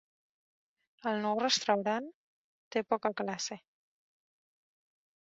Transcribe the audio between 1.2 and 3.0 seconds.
nou restaurant té